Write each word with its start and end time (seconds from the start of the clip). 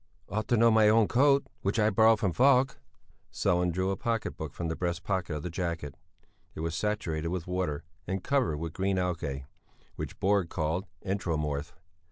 "Ought 0.29 0.47
to 0.47 0.57
know 0.57 0.71
my 0.71 0.89
own 0.89 1.07
coat 1.07 1.45
which 1.61 1.77
I 1.77 1.91
borrowed 1.91 2.19
from 2.21 2.33
Falk." 2.33 2.79
Sellén 3.31 3.71
drew 3.71 3.91
a 3.91 3.95
pocket 3.95 4.35
book 4.35 4.51
from 4.55 4.67
the 4.67 4.75
breast 4.75 5.03
pocket 5.03 5.35
of 5.35 5.43
the 5.43 5.51
jacket, 5.51 5.93
it 6.55 6.61
was 6.61 6.73
saturated 6.73 7.27
with 7.27 7.45
water 7.45 7.83
and 8.07 8.23
covered 8.23 8.57
with 8.57 8.73
green 8.73 8.97
algæ, 8.97 9.45
which 9.97 10.19
Borg 10.19 10.49
called 10.49 10.87
enteromorph. 11.05 11.73